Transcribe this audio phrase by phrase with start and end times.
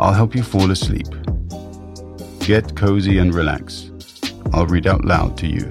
[0.00, 1.08] I'll help you fall asleep.
[2.38, 3.90] Get cozy and relax.
[4.50, 5.68] I'll read out loud to you.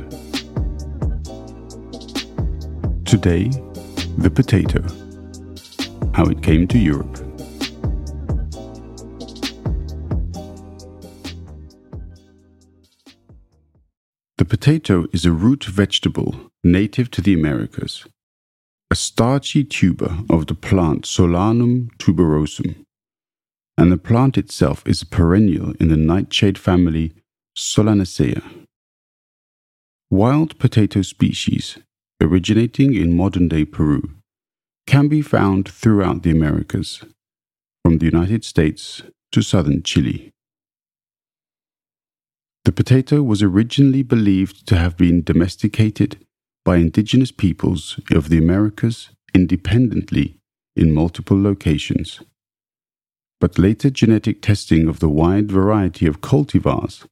[3.05, 3.49] Today,
[4.19, 4.83] the potato.
[6.13, 7.15] How it came to Europe.
[14.37, 18.05] The potato is a root vegetable native to the Americas,
[18.91, 22.85] a starchy tuber of the plant Solanum tuberosum
[23.79, 27.13] and the plant itself is perennial in the nightshade family
[27.55, 28.43] Solanaceae.
[30.11, 31.77] Wild potato species,
[32.19, 34.01] originating in modern day Peru,
[34.85, 37.05] can be found throughout the Americas,
[37.81, 40.29] from the United States to southern Chile.
[42.65, 46.25] The potato was originally believed to have been domesticated
[46.65, 50.35] by indigenous peoples of the Americas independently
[50.75, 52.19] in multiple locations
[53.39, 57.05] but later genetic testing of the wide variety of cultivars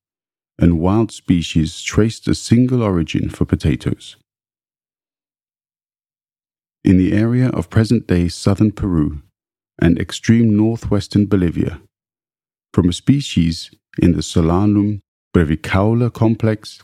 [0.60, 4.16] and wild species traced a single origin for potatoes.
[6.84, 9.22] In the area of present day southern Peru
[9.80, 11.82] and extreme northwestern Bolivia,
[12.74, 15.00] from a species in the Solanum
[15.36, 16.84] brevicaula complex,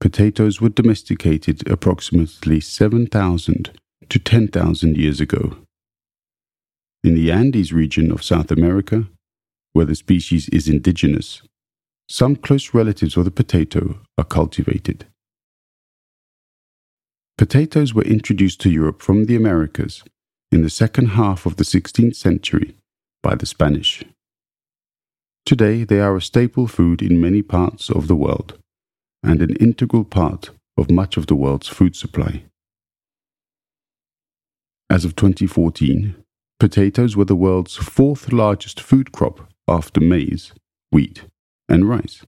[0.00, 3.70] potatoes were domesticated approximately 7,000
[4.08, 5.56] to 10,000 years ago.
[7.04, 9.06] In the Andes region of South America,
[9.74, 11.42] where the species is indigenous,
[12.08, 15.04] some close relatives of the potato are cultivated.
[17.36, 20.02] Potatoes were introduced to Europe from the Americas
[20.50, 22.74] in the second half of the 16th century
[23.22, 24.02] by the Spanish.
[25.44, 28.56] Today, they are a staple food in many parts of the world
[29.22, 32.44] and an integral part of much of the world's food supply.
[34.88, 36.23] As of 2014,
[36.60, 40.52] Potatoes were the world's fourth largest food crop after maize,
[40.90, 41.24] wheat,
[41.68, 42.24] and rice.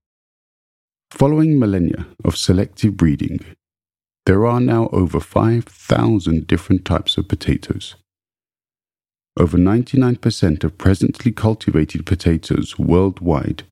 [1.10, 3.40] Following millennia of selective breeding,
[4.26, 7.94] there are now over 5,000 different types of potatoes.
[9.38, 13.64] Over 99% of presently cultivated potatoes worldwide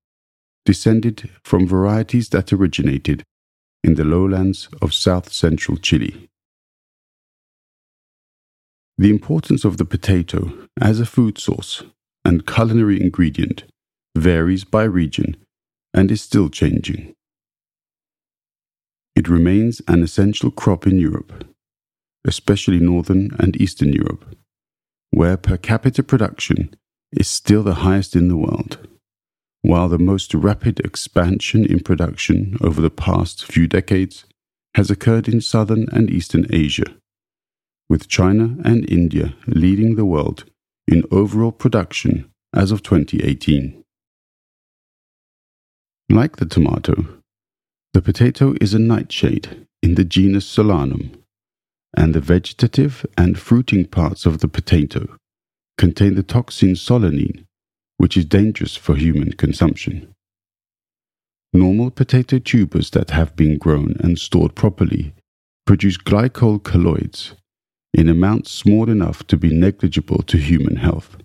[0.65, 3.25] descended from varieties that originated
[3.83, 6.29] in the lowlands of south central Chile.
[8.97, 11.83] The importance of the potato as a food source
[12.25, 13.65] and culinary ingredient
[14.17, 15.37] varies by region
[15.93, 17.13] and is still changing.
[19.17, 21.45] It remains an essential crop in Europe,
[22.25, 24.37] especially Northern and Eastern Europe,
[25.11, 26.75] where per capita production
[27.11, 28.79] is still the highest in the world,
[29.63, 34.25] while the most rapid expansion in production over the past few decades
[34.77, 36.95] has occurred in Southern and Eastern Asia
[37.89, 40.45] with China and India leading the world
[40.87, 43.83] in overall production as of 2018.
[46.09, 47.07] Like the tomato,
[47.93, 51.19] the potato is a nightshade in the genus Solanum,
[51.97, 55.17] and the vegetative and fruiting parts of the potato
[55.79, 57.45] contain the toxin solanine,
[57.97, 60.13] which is dangerous for human consumption.
[61.53, 65.15] Normal potato tubers that have been grown and stored properly
[65.67, 67.35] produce glycoalkaloids,
[67.95, 71.17] in amounts small enough to be negligible to human health.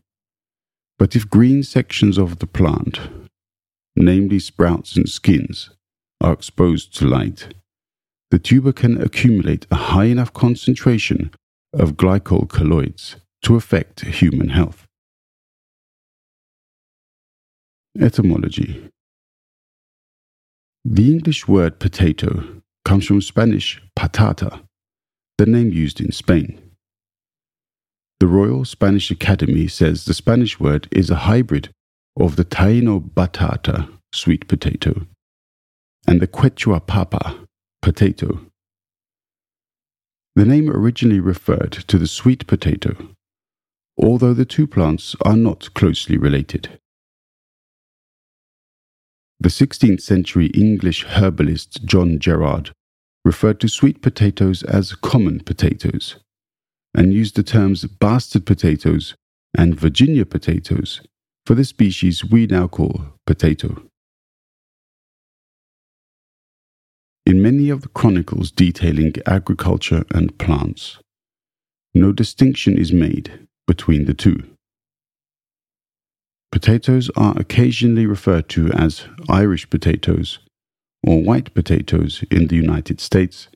[1.00, 3.00] But if green sections of the plant,
[3.96, 5.72] namely sprouts and skins,
[6.22, 7.54] are exposed to light,
[8.30, 11.32] the tuber can accumulate a high enough concentration
[11.74, 14.86] of glycoalkaloids to affect human health.
[18.00, 18.90] Etymology
[20.86, 24.62] The English word potato comes from Spanish patata,
[25.38, 26.69] the name used in Spain.
[28.20, 31.70] The Royal Spanish Academy says the Spanish word is a hybrid
[32.20, 35.08] of the Taino batata, sweet potato,
[36.06, 37.48] and the Quechua papa,
[37.82, 38.42] potato.
[40.36, 42.98] The name originally referred to the sweet potato,
[43.98, 46.78] although the two plants are not closely related.
[49.40, 52.72] The 16th century English herbalist John Gerard
[53.24, 56.18] referred to sweet potatoes as common potatoes
[56.94, 59.16] and used the terms bastard potatoes
[59.58, 61.02] and Virginia potatoes
[61.46, 63.84] for the species we now call potato.
[67.26, 70.98] In many of the chronicles detailing agriculture and plants,
[71.94, 74.44] no distinction is made between the two.
[76.52, 80.40] Potatoes are occasionally referred to as Irish potatoes
[81.06, 83.48] or white potatoes in the United States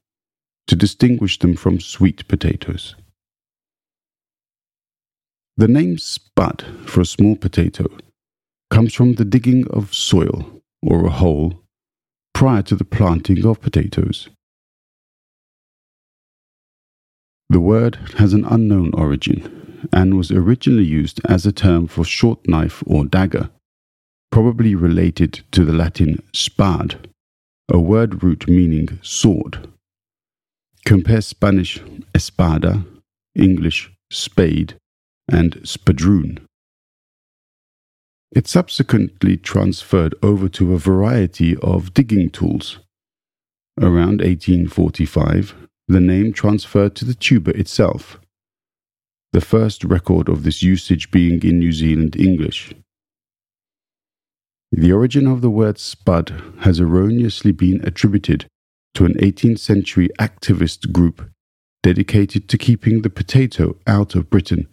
[0.68, 2.96] to distinguish them from sweet potatoes.
[5.56, 7.86] The name spud for a small potato
[8.72, 11.62] comes from the digging of soil or a hole
[12.34, 14.30] prior to the planting of potatoes.
[17.52, 22.48] The word has an unknown origin and was originally used as a term for short
[22.48, 23.52] knife or dagger,
[24.32, 27.08] probably related to the Latin spad,
[27.72, 29.68] a word root meaning sword.
[30.84, 31.80] Compare Spanish
[32.16, 32.84] espada,
[33.36, 34.78] English spade,
[35.30, 36.46] and spadroon.
[38.32, 42.80] It subsequently transferred over to a variety of digging tools.
[43.80, 45.56] Around 1845,
[45.88, 48.20] the name transferred to the tuber itself,
[49.34, 52.74] the first record of this usage being in New Zealand English.
[54.72, 58.46] The origin of the word spud has erroneously been attributed
[58.96, 61.30] to an 18th century activist group
[61.84, 64.68] dedicated to keeping the potato out of Britain,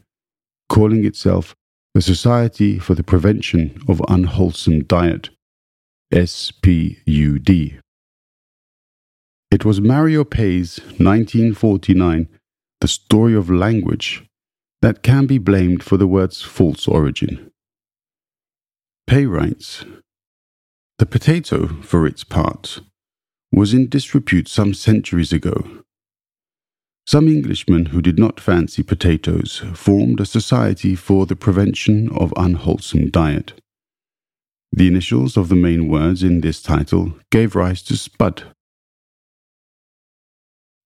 [0.71, 1.55] calling itself
[1.95, 5.29] the Society for the Prevention of Unwholesome Diet,
[6.13, 7.81] SPUD.
[9.51, 12.29] It was Mario Pei's 1949
[12.81, 14.25] The Story of Language
[14.81, 17.51] that can be blamed for the word's false origin.
[19.09, 19.85] Pei writes
[20.99, 22.81] The potato, for its part,
[23.51, 25.83] was in disrepute some centuries ago
[27.11, 33.11] some Englishmen who did not fancy potatoes formed a society for the prevention of unwholesome
[33.11, 33.53] diet.
[34.71, 38.45] The initials of the main words in this title gave rise to Spud.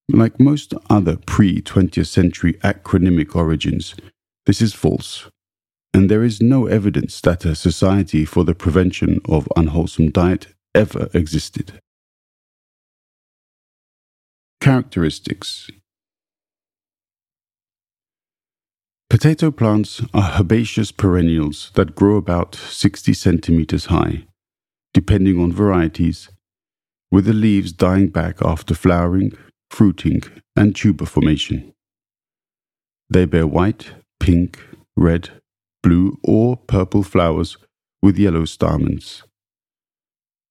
[0.08, 3.94] Like most other pre 20th century acronymic origins,
[4.46, 5.28] this is false,
[5.92, 11.10] and there is no evidence that a society for the prevention of unwholesome diet ever
[11.12, 11.78] existed.
[14.62, 15.68] Characteristics
[19.14, 24.26] Potato plants are herbaceous perennials that grow about 60 centimeters high,
[24.92, 26.30] depending on varieties,
[27.12, 29.30] with the leaves dying back after flowering,
[29.70, 30.20] fruiting,
[30.56, 31.72] and tuber formation.
[33.08, 34.58] They bear white, pink,
[34.96, 35.30] red,
[35.80, 37.56] blue, or purple flowers
[38.02, 39.22] with yellow stamens.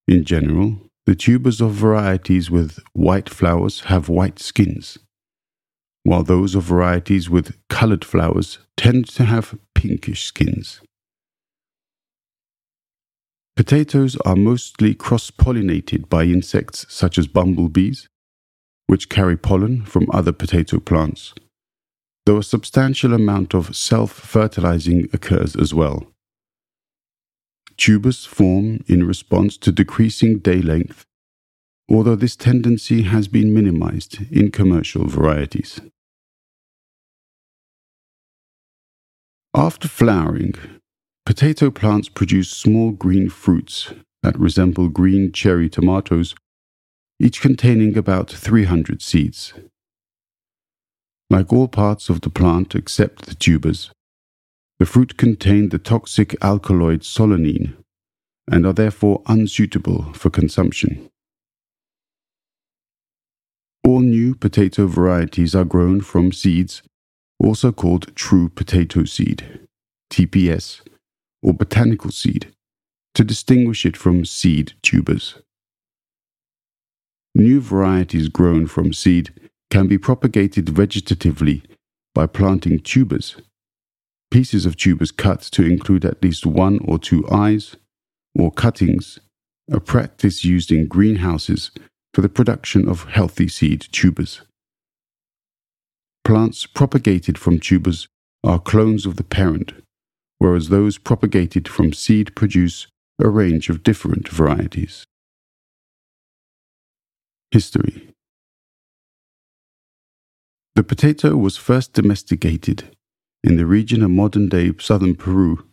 [0.08, 5.00] In general, the tubers of varieties with white flowers have white skins
[6.04, 10.82] while those of varieties with colored flowers tend to have pinkish skins.
[13.56, 18.08] Potatoes are mostly cross pollinated by insects such as bumblebees,
[18.88, 21.34] which carry pollen from other potato plants,
[22.26, 26.08] though a substantial amount of self fertilizing occurs as well.
[27.78, 31.06] Tubers form in response to decreasing day length,
[31.90, 35.82] although this tendency has been minimized in commercial varieties.
[39.56, 40.56] After flowering,
[41.26, 46.34] potato plants produce small green fruits that resemble green cherry tomatoes,
[47.20, 49.54] each containing about 300 seeds.
[51.30, 53.92] Like all parts of the plant except the tubers,
[54.80, 57.76] the fruit contain the toxic alkaloid solanine
[58.50, 61.10] and are therefore unsuitable for consumption.
[63.86, 66.82] All new potato varieties are grown from seeds
[67.38, 69.60] also called true potato seed,
[70.10, 70.82] TPS,
[71.42, 72.54] or botanical seed,
[73.14, 75.36] to distinguish it from seed tubers.
[77.36, 79.34] New varieties grown from seed
[79.70, 81.64] can be propagated vegetatively
[82.14, 83.36] by planting tubers,
[84.32, 87.76] pieces of tubers cut to include at least one or two eyes,
[88.40, 89.20] or cuttings,
[89.72, 91.72] a practice used in greenhouses
[92.14, 94.42] for the production of healthy seed tubers.
[96.24, 98.08] Plants propagated from tubers
[98.44, 99.74] are clones of the parent,
[100.38, 102.88] whereas those propagated from seed produce
[103.20, 105.06] a range of different varieties.
[107.52, 108.10] History
[110.76, 112.96] The potato was first domesticated
[113.44, 115.66] in the region of modern day southern Peru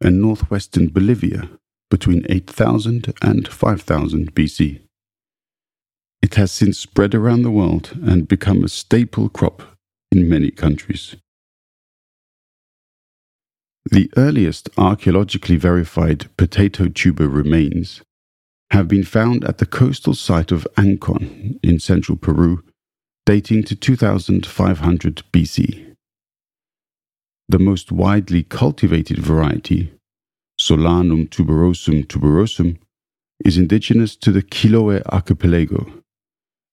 [0.00, 1.48] and northwestern Bolivia
[1.90, 4.80] between 8000 and 5000 BC.
[6.22, 9.62] It has since spread around the world and become a staple crop
[10.12, 11.16] in many countries.
[13.90, 18.00] The earliest archaeologically verified potato tuber remains
[18.70, 22.62] have been found at the coastal site of Ancon in central Peru,
[23.26, 25.94] dating to 2500 BC.
[27.48, 29.92] The most widely cultivated variety,
[30.58, 32.78] Solanum tuberosum tuberosum,
[33.44, 36.01] is indigenous to the Chiloé archipelago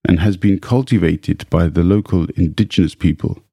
[0.08, 3.44] and has been cultivated by the local indigenous people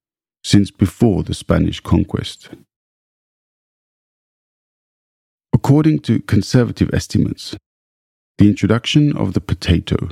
[0.44, 2.50] since before the Spanish conquest.
[5.52, 7.56] According to conservative estimates,
[8.38, 10.10] the introduction of the potato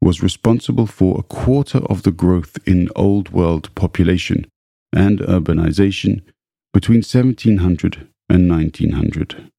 [0.00, 4.46] was responsible for a quarter of the growth in Old World population
[4.92, 6.22] and urbanization
[6.72, 9.50] between 1700 and 1900.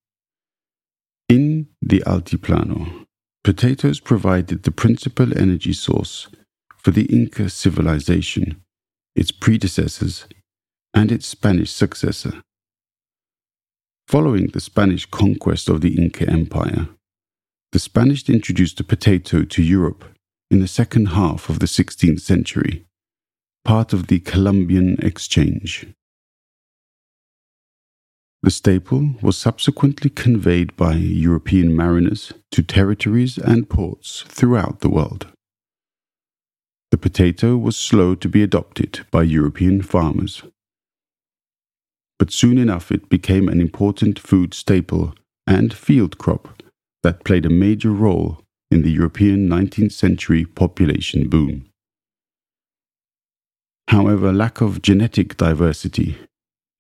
[1.30, 3.07] In the Altiplano,
[3.48, 6.28] potatoes provided the principal energy source
[6.80, 8.62] for the Inca civilization,
[9.16, 10.26] its predecessors,
[10.94, 12.42] and its Spanish successor.
[14.06, 16.90] Following the Spanish conquest of the Inca Empire,
[17.72, 20.04] the Spanish introduced the potato to Europe
[20.52, 22.86] in the second half of the 16th century,
[23.64, 25.88] part of the Columbian Exchange.
[28.44, 35.28] The staple was subsequently conveyed by European mariners to territories and ports throughout the world.
[36.92, 40.44] The potato was slow to be adopted by European farmers
[42.20, 45.14] but soon enough it became an important food staple
[45.46, 46.62] and field crop
[47.04, 48.42] that played a major role
[48.72, 51.66] in the European 19th century population boom.
[53.88, 56.18] However, lack of genetic diversity,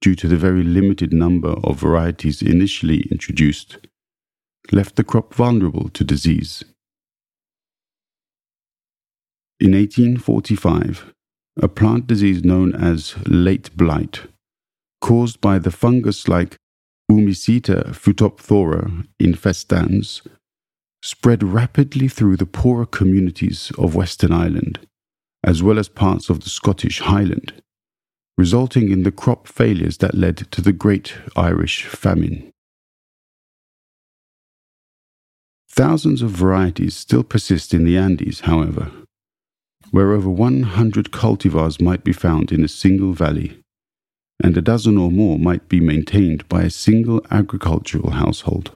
[0.01, 3.77] due to the very limited number of varieties initially introduced,
[4.71, 6.63] left the crop vulnerable to disease.
[9.59, 11.13] In 1845,
[11.61, 14.27] a plant disease known as late blight
[15.01, 16.57] caused by the fungus like
[17.09, 20.21] Oomycete phytophthora infestans
[21.01, 24.79] spread rapidly through the poorer communities of Western Ireland,
[25.43, 27.53] as well as parts of the Scottish Highland,
[28.37, 32.51] resulting in the crop failures that led to the Great Irish Famine.
[35.69, 38.91] Thousands of varieties still persist in the Andes, however,
[39.91, 43.59] where over 100 cultivars might be found in a single valley
[44.43, 48.71] and a dozen or more might be maintained by a single agricultural household.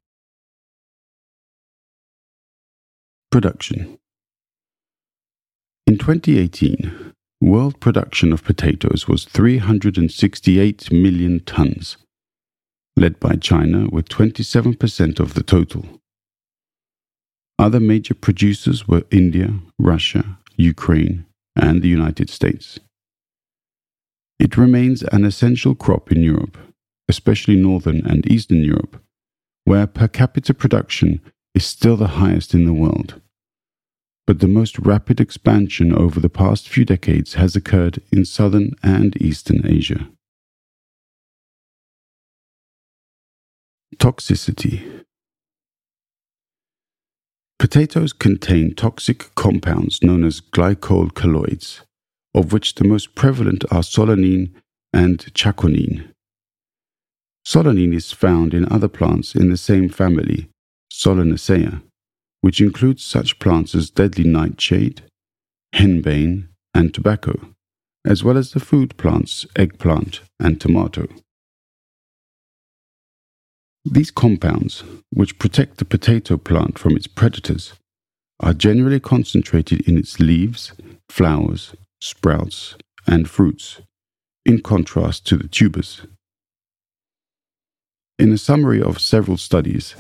[3.32, 3.98] Production
[5.86, 11.98] In 2018, world production of potatoes was 368 million tons,
[12.96, 15.86] led by China with 27% of the total.
[17.58, 22.80] Other major producers were India, Russia, Ukraine, and the United States.
[24.40, 26.58] It remains an essential crop in Europe,
[27.08, 29.02] especially Northern and Eastern Europe,
[29.66, 31.22] where per capita production
[31.54, 33.22] is still the highest in the world.
[34.28, 39.20] But the most rapid expansion over the past few decades has occurred in Southern and
[39.22, 40.10] Eastern Asia.
[43.98, 45.04] Toxicity
[47.60, 51.82] Potatoes contain toxic compounds known as glycoalkaloids
[52.34, 54.52] of which the most prevalent are solanine
[54.94, 56.10] and chaconine.
[57.46, 60.50] Solanine is found in other plants in the same family,
[60.92, 61.82] Solanaceae,
[62.42, 65.04] which includes such plants as deadly nightshade,
[65.74, 67.40] henbane, and tobacco,
[68.06, 71.08] as well as the food plants eggplant and tomato.
[73.86, 77.74] These compounds, which protect the potato plant from its predators,
[78.40, 80.74] are generally concentrated in its leaves,
[81.10, 82.76] flowers, sprouts,
[83.08, 83.82] and fruits,
[84.46, 86.02] in contrast to the tubers.
[88.20, 89.96] In a summary of several studies,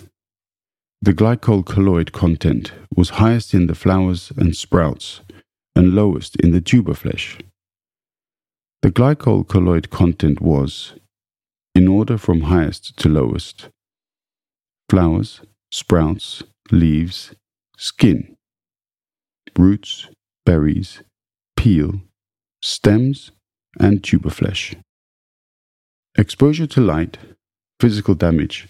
[1.03, 5.21] the glycoalkaloid content was highest in the flowers and sprouts
[5.75, 7.39] and lowest in the tuber flesh.
[8.83, 10.93] The glycoalkaloid content was,
[11.73, 13.69] in order from highest to lowest,
[14.89, 15.41] flowers,
[15.71, 17.33] sprouts, leaves,
[17.77, 18.35] skin,
[19.57, 20.07] roots,
[20.45, 21.01] berries,
[21.55, 22.01] peel,
[22.61, 23.31] stems,
[23.79, 24.75] and tuber flesh.
[26.15, 27.17] Exposure to light,
[27.79, 28.67] physical damage,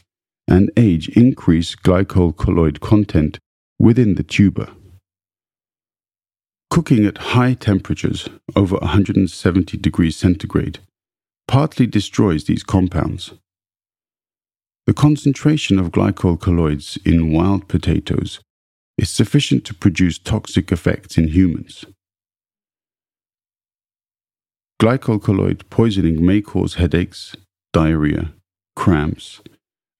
[0.51, 3.39] and age increase glycoalkaloid content
[3.79, 4.67] within the tuber.
[6.69, 10.79] Cooking at high temperatures, over 170 degrees centigrade,
[11.47, 13.31] partly destroys these compounds.
[14.87, 18.41] The concentration of glycoalkaloids in wild potatoes
[18.97, 21.85] is sufficient to produce toxic effects in humans.
[24.81, 27.37] Glycoalkaloid poisoning may cause headaches,
[27.71, 28.33] diarrhea,
[28.75, 29.41] cramps,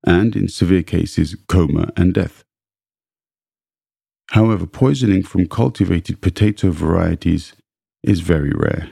[0.05, 2.43] and in severe cases, coma and death.
[4.31, 7.53] However, poisoning from cultivated potato varieties
[8.03, 8.89] is very rare.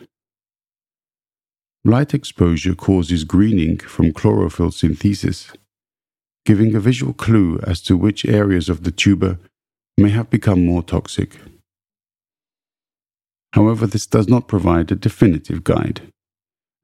[1.85, 5.53] Light exposure causes greening from chlorophyll synthesis,
[6.45, 9.39] giving a visual clue as to which areas of the tuber
[9.97, 11.37] may have become more toxic.
[13.53, 16.01] However, this does not provide a definitive guide,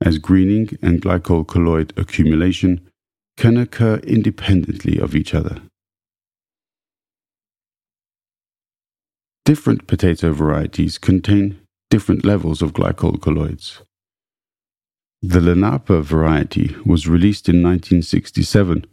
[0.02, 2.90] as greening and glycoalkaloid accumulation
[3.38, 5.62] can occur independently of each other.
[9.44, 13.82] Different potato varieties contain different levels of glycoalkaloids.
[15.22, 18.86] The Lenape variety was released in 1967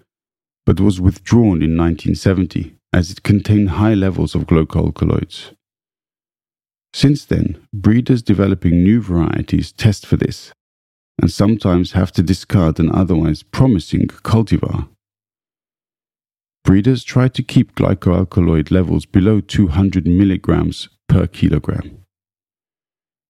[0.64, 5.54] but was withdrawn in 1970 as it contained high levels of glycoalkaloids.
[6.92, 10.52] Since then, breeders developing new varieties test for this
[11.20, 14.88] and sometimes have to discard an otherwise promising cultivar
[16.64, 21.98] breeders try to keep glycoalkaloid levels below 200 milligrams per kilogram.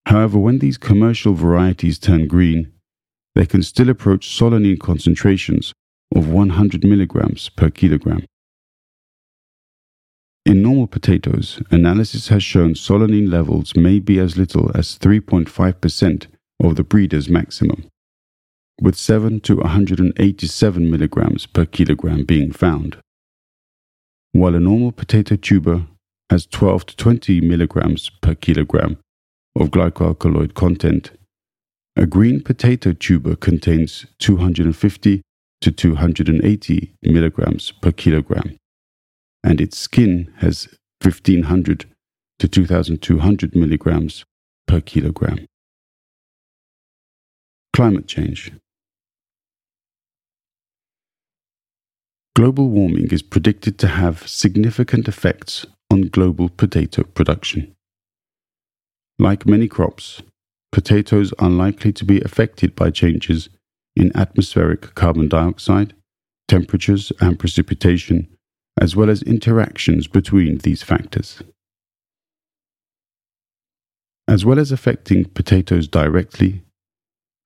[0.06, 2.72] However, when these commercial varieties turn green,
[3.34, 5.72] they can still approach solanine concentrations
[6.14, 8.24] of 100 milligrams per kilogram.
[10.44, 16.26] In normal potatoes, analysis has shown solanine levels may be as little as 3.5%
[16.62, 17.88] of the breeder's maximum,
[18.80, 22.98] with 7 to 187 milligrams per kilogram being found
[24.32, 25.86] while a normal potato tuber
[26.30, 28.96] has 12 to 20 milligrams per kilogram
[29.54, 31.10] of glycoalkaloid content,
[31.96, 35.20] a green potato tuber contains 250
[35.60, 38.56] to 280 milligrams per kilogram,
[39.44, 40.66] and its skin has
[41.02, 41.84] 1500
[42.38, 44.24] to 2200 milligrams
[44.66, 45.44] per kilogram.
[47.74, 48.52] Climate change.
[52.34, 57.72] global warming is predicted to have significant effects on global potato production.
[59.18, 60.22] Like many crops,
[60.72, 63.48] potatoes are likely to be affected by changes
[63.94, 65.94] in atmospheric carbon dioxide,
[66.48, 68.28] temperatures, and precipitation,
[68.80, 71.42] as well as interactions between these factors.
[74.26, 76.62] As well as affecting potatoes directly,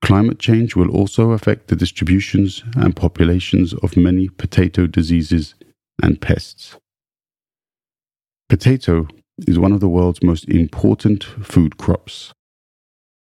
[0.02, 5.54] Climate change will also affect the distributions and populations of many potato diseases
[6.02, 6.76] and pests.
[8.48, 9.08] Potato
[9.46, 12.32] is one of the world's most important food crops.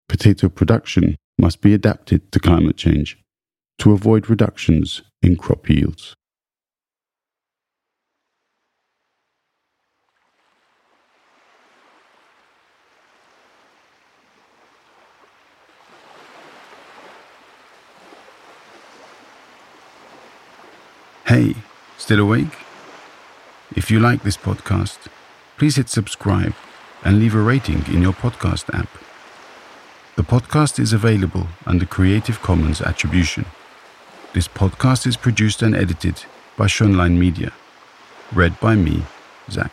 [0.08, 3.18] Potato production must be adapted to climate change
[3.78, 6.14] to avoid reductions in crop yields.
[21.30, 21.54] Hey,
[21.96, 22.58] still awake?
[23.76, 24.98] If you like this podcast,
[25.58, 26.54] please hit subscribe
[27.04, 28.88] and leave a rating in your podcast app.
[30.16, 33.44] The podcast is available under Creative Commons Attribution.
[34.34, 36.24] This podcast is produced and edited
[36.56, 37.52] by Schönlein Media.
[38.32, 39.04] Read by me,
[39.48, 39.70] Zach.